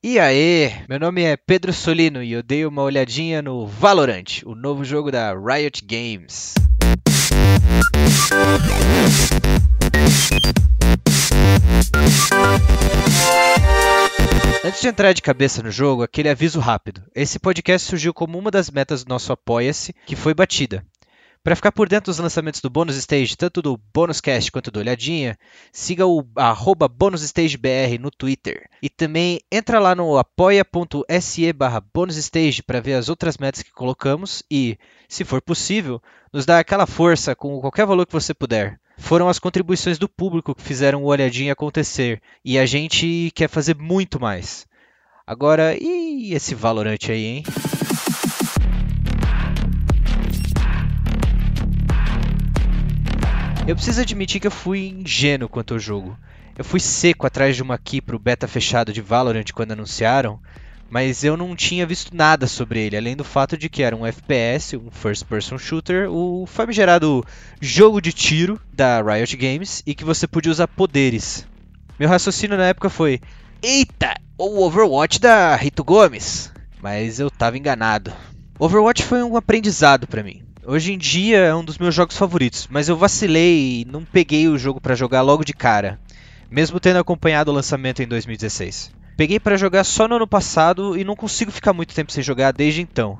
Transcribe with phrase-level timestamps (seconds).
[0.00, 4.54] E aí, meu nome é Pedro Solino e eu dei uma olhadinha no Valorant, o
[4.54, 6.54] novo jogo da Riot Games.
[14.64, 17.02] Antes de entrar de cabeça no jogo, aquele aviso rápido.
[17.12, 20.86] Esse podcast surgiu como uma das metas do nosso Apoia-se, que foi batida.
[21.42, 24.80] Para ficar por dentro dos lançamentos do Bônus Stage, tanto do Bônus Cast quanto do
[24.80, 25.38] Olhadinha,
[25.72, 28.68] siga o arroba BônusStageBR no Twitter.
[28.82, 31.82] E também entra lá no apoia.se barra
[32.66, 34.76] para ver as outras metas que colocamos e,
[35.08, 38.78] se for possível, nos dá aquela força com qualquer valor que você puder.
[38.98, 43.76] Foram as contribuições do público que fizeram o Olhadinha acontecer e a gente quer fazer
[43.76, 44.66] muito mais.
[45.26, 47.42] Agora, e esse Valorant aí, hein?
[53.68, 56.18] Eu preciso admitir que eu fui ingênuo quanto ao jogo.
[56.56, 60.40] Eu fui seco atrás de uma key pro beta fechado de Valorant quando anunciaram,
[60.88, 64.06] mas eu não tinha visto nada sobre ele, além do fato de que era um
[64.06, 67.22] FPS, um first person shooter, o famigerado
[67.60, 71.46] jogo de tiro da Riot Games e que você podia usar poderes.
[71.98, 73.20] Meu raciocínio na época foi:
[73.62, 76.50] "Eita, o Overwatch da Rito Gomes".
[76.80, 78.14] Mas eu tava enganado.
[78.58, 80.47] Overwatch foi um aprendizado para mim.
[80.70, 84.48] Hoje em dia é um dos meus jogos favoritos, mas eu vacilei e não peguei
[84.48, 85.98] o jogo para jogar logo de cara,
[86.50, 88.92] mesmo tendo acompanhado o lançamento em 2016.
[89.16, 92.52] Peguei para jogar só no ano passado e não consigo ficar muito tempo sem jogar
[92.52, 93.18] desde então.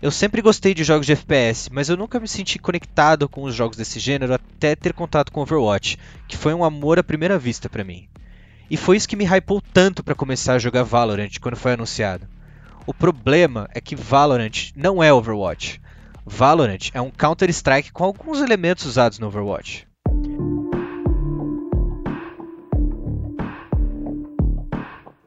[0.00, 3.52] Eu sempre gostei de jogos de FPS, mas eu nunca me senti conectado com os
[3.52, 5.98] jogos desse gênero até ter contato com Overwatch,
[6.28, 8.06] que foi um amor à primeira vista para mim.
[8.70, 12.28] E foi isso que me hypou tanto para começar a jogar Valorant quando foi anunciado.
[12.86, 15.82] O problema é que Valorant não é Overwatch.
[16.26, 19.86] Valorant é um Counter-Strike com alguns elementos usados no Overwatch.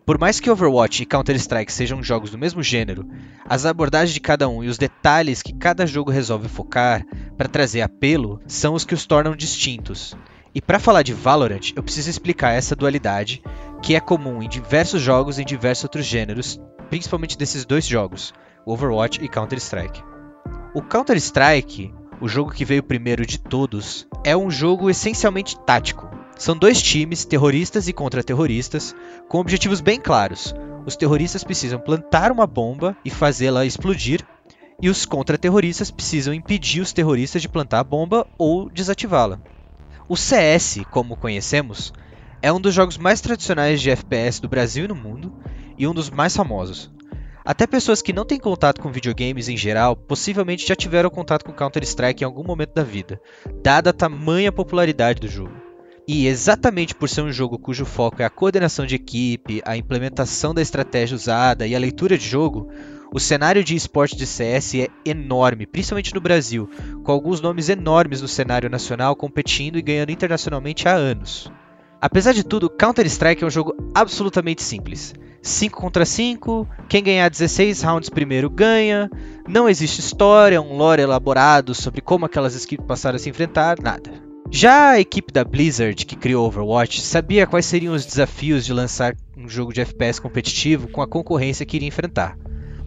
[0.03, 3.07] Por mais que Overwatch e Counter-Strike sejam jogos do mesmo gênero,
[3.45, 7.05] as abordagens de cada um e os detalhes que cada jogo resolve focar
[7.37, 10.17] para trazer apelo são os que os tornam distintos.
[10.55, 13.43] E para falar de Valorant, eu preciso explicar essa dualidade
[13.83, 16.59] que é comum em diversos jogos e em diversos outros gêneros,
[16.89, 18.33] principalmente desses dois jogos,
[18.65, 20.16] Overwatch e Counter-Strike.
[20.73, 26.09] O Counter-Strike, o jogo que veio primeiro de todos, é um jogo essencialmente tático.
[26.37, 28.93] São dois times, terroristas e contra-terroristas,
[29.29, 30.53] com objetivos bem claros.
[30.85, 34.25] Os terroristas precisam plantar uma bomba e fazê-la explodir,
[34.81, 39.39] e os contra-terroristas precisam impedir os terroristas de plantar a bomba ou desativá-la.
[40.07, 41.93] O CS, como conhecemos,
[42.41, 45.33] é um dos jogos mais tradicionais de FPS do Brasil e no mundo,
[45.77, 46.91] e um dos mais famosos.
[47.47, 51.53] Até pessoas que não têm contato com videogames em geral possivelmente já tiveram contato com
[51.53, 53.21] Counter-Strike em algum momento da vida,
[53.63, 55.53] dada a tamanha popularidade do jogo.
[56.05, 60.53] E exatamente por ser um jogo cujo foco é a coordenação de equipe, a implementação
[60.53, 62.69] da estratégia usada e a leitura de jogo,
[63.13, 66.69] o cenário de esporte de CS é enorme, principalmente no Brasil,
[67.01, 71.49] com alguns nomes enormes no cenário nacional competindo e ganhando internacionalmente há anos.
[72.01, 75.13] Apesar de tudo, Counter-Strike é um jogo absolutamente simples.
[75.47, 79.09] 5 contra 5, quem ganhar 16 rounds primeiro ganha,
[79.47, 84.11] não existe história, um lore elaborado sobre como aquelas equipes passaram a se enfrentar, nada.
[84.49, 89.15] Já a equipe da Blizzard, que criou Overwatch, sabia quais seriam os desafios de lançar
[89.35, 92.37] um jogo de FPS competitivo com a concorrência que iria enfrentar,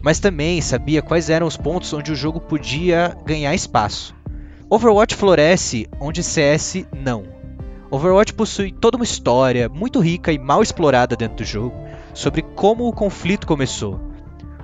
[0.01, 4.15] mas também sabia quais eram os pontos onde o jogo podia ganhar espaço.
[4.69, 7.23] Overwatch floresce onde CS não.
[7.91, 11.75] Overwatch possui toda uma história muito rica e mal explorada dentro do jogo,
[12.13, 13.99] sobre como o conflito começou.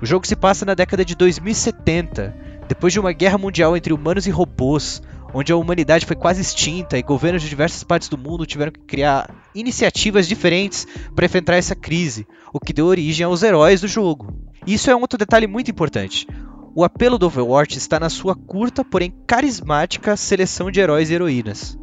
[0.02, 2.36] O jogo se passa na década de 2070,
[2.68, 5.02] depois de uma guerra mundial entre humanos e robôs,
[5.34, 8.80] onde a humanidade foi quase extinta e governos de diversas partes do mundo tiveram que
[8.82, 10.86] criar iniciativas diferentes
[11.16, 14.34] para enfrentar essa crise, o que deu origem aos heróis do jogo.
[14.66, 16.28] Isso é um outro detalhe muito importante.
[16.76, 21.78] O apelo do Overwatch está na sua curta, porém carismática seleção de heróis e heroínas.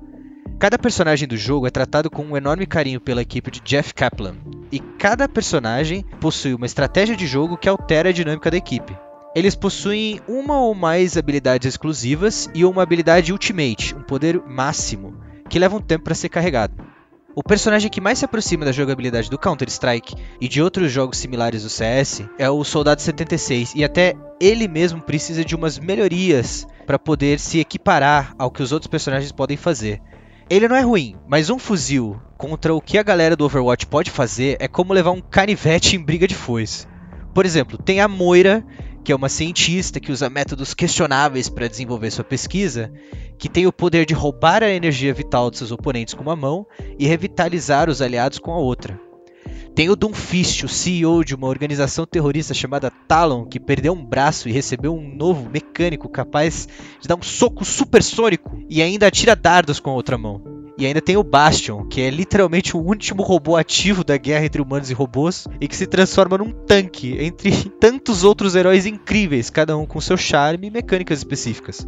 [0.59, 4.37] Cada personagem do jogo é tratado com um enorme carinho pela equipe de Jeff Kaplan,
[4.75, 8.93] e cada personagem possui uma estratégia de jogo que altera a dinâmica da equipe.
[9.33, 15.17] Eles possuem uma ou mais habilidades exclusivas e uma habilidade Ultimate, um poder máximo,
[15.49, 16.75] que leva um tempo para ser carregado.
[17.37, 21.63] O personagem que mais se aproxima da jogabilidade do Counter-Strike e de outros jogos similares
[21.63, 26.99] do CS é o Soldado 76, e até ele mesmo precisa de umas melhorias para
[26.99, 30.03] poder se equiparar ao que os outros personagens podem fazer.
[30.49, 34.11] Ele não é ruim, mas um fuzil contra o que a galera do Overwatch pode
[34.11, 36.87] fazer é como levar um canivete em briga de foice.
[37.33, 38.65] Por exemplo, tem a Moira,
[39.03, 42.93] que é uma cientista que usa métodos questionáveis para desenvolver sua pesquisa,
[43.39, 46.67] que tem o poder de roubar a energia vital de seus oponentes com uma mão
[46.99, 49.01] e revitalizar os aliados com a outra.
[49.75, 54.49] Tem o Doomfist, o CEO de uma organização terrorista chamada Talon, que perdeu um braço
[54.49, 56.69] e recebeu um novo mecânico capaz
[57.01, 60.41] de dar um soco supersônico e ainda atira dardos com a outra mão.
[60.79, 64.63] E ainda tem o Bastion, que é literalmente o último robô ativo da guerra entre
[64.63, 67.51] humanos e robôs e que se transforma num tanque entre
[67.81, 71.85] tantos outros heróis incríveis, cada um com seu charme e mecânicas específicas.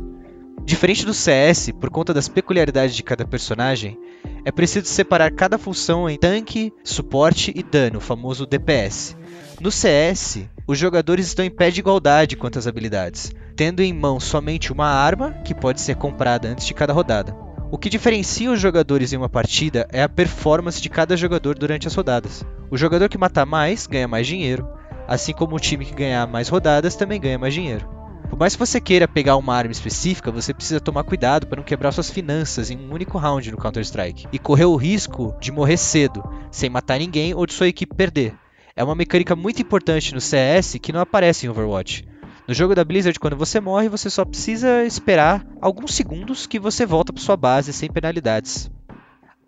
[0.65, 3.97] Diferente do CS, por conta das peculiaridades de cada personagem,
[4.47, 9.17] é preciso separar cada função em tanque, suporte e dano, o famoso DPS.
[9.61, 14.21] No CS, os jogadores estão em pé de igualdade quanto às habilidades, tendo em mão
[14.21, 17.35] somente uma arma, que pode ser comprada antes de cada rodada.
[17.73, 21.89] O que diferencia os jogadores em uma partida é a performance de cada jogador durante
[21.89, 22.47] as rodadas.
[22.71, 24.69] O jogador que matar mais ganha mais dinheiro,
[25.09, 27.96] assim como o time que ganhar mais rodadas também ganha mais dinheiro.
[28.37, 31.65] Por mais que você queira pegar uma arma específica, você precisa tomar cuidado para não
[31.65, 35.79] quebrar suas finanças em um único round no Counter-Strike e correr o risco de morrer
[35.79, 38.35] cedo, sem matar ninguém ou de sua equipe perder.
[38.77, 42.07] É uma mecânica muito importante no CS que não aparece em Overwatch.
[42.47, 46.85] No jogo da Blizzard, quando você morre, você só precisa esperar alguns segundos que você
[46.85, 48.71] volta para sua base sem penalidades.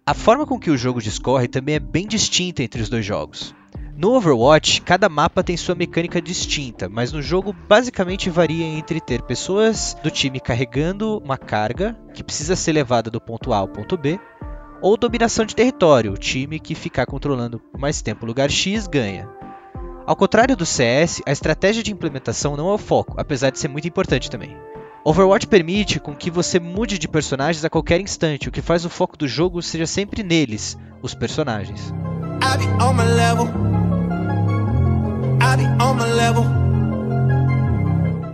[0.07, 3.55] A forma com que o jogo discorre também é bem distinta entre os dois jogos.
[3.99, 9.23] No Overwatch, cada mapa tem sua mecânica distinta, mas no jogo basicamente varia entre ter
[9.23, 13.97] pessoas do time carregando uma carga que precisa ser levada do ponto A ao ponto
[13.97, 14.21] B,
[14.81, 19.29] ou dominação de território, o time que ficar controlando mais tempo o lugar X ganha.
[20.07, 23.67] Ao contrário do CS, a estratégia de implementação não é o foco, apesar de ser
[23.67, 24.57] muito importante também.
[25.05, 28.91] Overwatch permite com que você mude de personagens a qualquer instante, o que faz o
[28.91, 31.93] foco do jogo seja sempre neles, os personagens.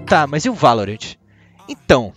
[0.06, 1.16] Tá, mas e o Valorant?
[1.69, 2.12] Então,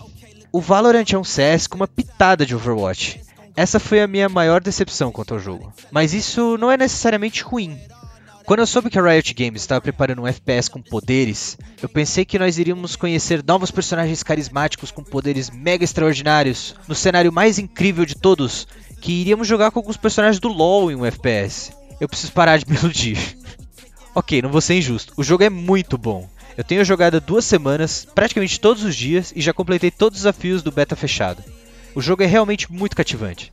[0.52, 3.22] o Valorant é um CS com uma pitada de Overwatch.
[3.56, 5.74] Essa foi a minha maior decepção quanto ao jogo.
[5.92, 7.80] Mas isso não é necessariamente ruim.
[8.46, 12.24] Quando eu soube que a Riot Games estava preparando um FPS com poderes, eu pensei
[12.24, 18.06] que nós iríamos conhecer novos personagens carismáticos com poderes mega extraordinários, no cenário mais incrível
[18.06, 18.66] de todos,
[19.02, 21.74] que iríamos jogar com alguns personagens do LoL em um FPS.
[22.00, 23.18] Eu preciso parar de me iludir.
[24.18, 25.14] Ok, não vou ser injusto.
[25.16, 26.28] O jogo é muito bom.
[26.58, 30.64] Eu tenho jogado duas semanas, praticamente todos os dias, e já completei todos os desafios
[30.64, 31.44] do beta fechado.
[31.94, 33.52] O jogo é realmente muito cativante.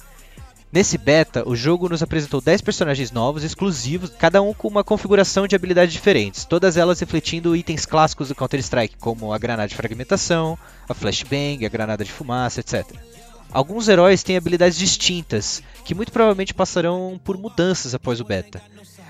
[0.72, 5.46] Nesse beta, o jogo nos apresentou 10 personagens novos, exclusivos, cada um com uma configuração
[5.46, 10.58] de habilidades diferentes, todas elas refletindo itens clássicos do Counter-Strike, como a granada de fragmentação,
[10.88, 12.86] a flashbang, a granada de fumaça, etc.
[13.52, 18.62] Alguns heróis têm habilidades distintas, que muito provavelmente passarão por mudanças após o beta.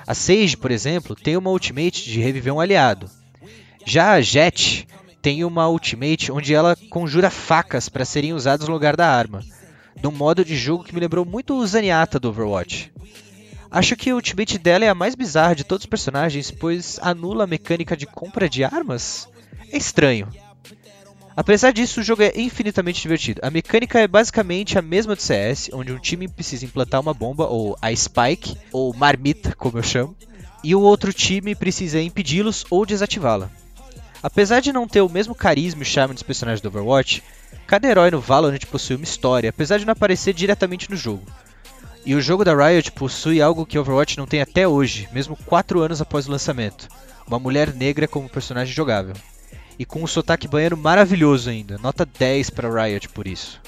[0.07, 3.11] A Sage, por exemplo, tem uma ultimate de reviver um aliado.
[3.87, 4.87] Já a Jet
[5.23, 9.43] tem uma ultimate onde ela conjura facas para serem usadas no lugar da arma,
[9.97, 12.93] de um modo de jogo que me lembrou muito o Zenyatta do Overwatch.
[13.71, 17.45] Acho que a ultimate dela é a mais bizarra de todos os personagens, pois anula
[17.45, 19.27] a mecânica de compra de armas?
[19.73, 20.29] É estranho.
[21.37, 23.41] Apesar disso, o jogo é infinitamente divertido.
[23.43, 27.47] A mecânica é basicamente a mesma do CS, onde um time precisa implantar uma bomba,
[27.49, 30.17] ou a Spike, ou Marmita, como eu chamo,
[30.63, 33.51] e o outro time precisa impedi-los ou desativá-la.
[34.23, 37.21] Apesar de não ter o mesmo carisma e charme dos personagens do Overwatch,
[37.67, 41.27] cada herói no Valorant possui uma história, apesar de não aparecer diretamente no jogo.
[42.07, 45.81] E o jogo da Riot possui algo que Overwatch não tem até hoje, mesmo 4
[45.81, 46.89] anos após o lançamento:
[47.27, 49.15] uma mulher negra como personagem jogável
[49.79, 51.79] e com um sotaque banheiro maravilhoso ainda.
[51.79, 53.61] Nota 10 para Riot por isso.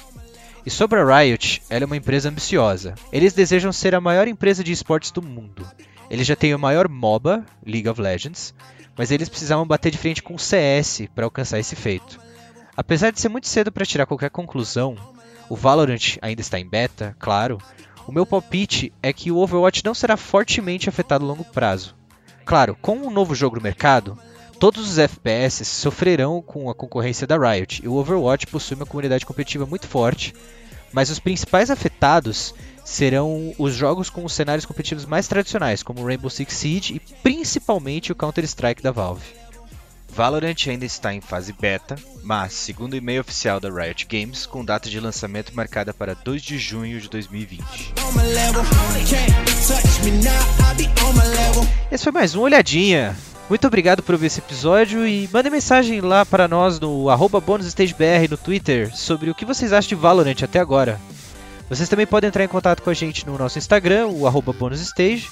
[0.64, 2.94] E sobre a Riot, ela é uma empresa ambiciosa.
[3.12, 5.64] Eles desejam ser a maior empresa de esportes do mundo.
[6.10, 8.52] Eles já têm o maior MOBA, League of Legends,
[8.96, 12.18] mas eles precisavam bater de frente com o CS para alcançar esse feito.
[12.76, 14.96] Apesar de ser muito cedo para tirar qualquer conclusão,
[15.48, 17.58] o Valorant ainda está em beta, claro.
[18.06, 21.94] O meu palpite é que o Overwatch não será fortemente afetado a longo prazo.
[22.44, 24.18] Claro, com um novo jogo no mercado,
[24.58, 29.26] Todos os FPS sofrerão com a concorrência da Riot e o Overwatch possui uma comunidade
[29.26, 30.34] competitiva muito forte,
[30.92, 36.30] mas os principais afetados serão os jogos com os cenários competitivos mais tradicionais, como Rainbow
[36.30, 39.26] Six Siege e principalmente o Counter-Strike da Valve.
[40.08, 44.64] Valorant ainda está em fase beta, mas, segundo o e-mail oficial da Riot Games, com
[44.64, 47.92] data de lançamento marcada para 2 de junho de 2020.
[51.92, 53.14] Esse foi mais um Olhadinha.
[53.48, 58.28] Muito obrigado por ouvir esse episódio e mandem mensagem lá para nós no arroba bonusstagebr
[58.28, 61.00] no Twitter sobre o que vocês acham de Valorant até agora.
[61.68, 65.28] Vocês também podem entrar em contato com a gente no nosso Instagram, o arroba bonusstage,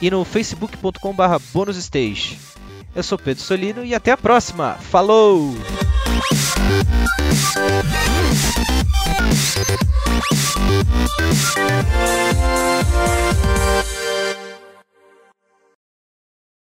[0.00, 1.14] e no facebook.com
[1.52, 2.38] bonusstage.
[2.94, 4.74] Eu sou Pedro Solino e até a próxima.
[4.74, 5.54] Falou!